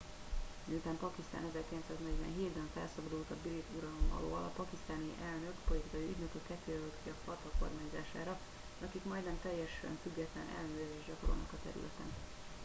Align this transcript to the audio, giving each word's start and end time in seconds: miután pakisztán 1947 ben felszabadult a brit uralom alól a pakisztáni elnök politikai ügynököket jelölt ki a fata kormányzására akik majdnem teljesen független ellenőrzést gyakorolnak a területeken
miután 0.65 0.97
pakisztán 0.97 1.43
1947 1.49 2.49
ben 2.57 2.69
felszabadult 2.77 3.31
a 3.31 3.35
brit 3.43 3.67
uralom 3.77 4.07
alól 4.17 4.37
a 4.39 4.53
pakisztáni 4.59 5.09
elnök 5.31 5.55
politikai 5.67 6.05
ügynököket 6.11 6.61
jelölt 6.65 6.95
ki 7.03 7.09
a 7.09 7.17
fata 7.25 7.49
kormányzására 7.59 8.39
akik 8.85 9.03
majdnem 9.03 9.37
teljesen 9.41 9.93
független 10.03 10.47
ellenőrzést 10.57 11.07
gyakorolnak 11.07 11.51
a 11.53 11.59
területeken 11.65 12.09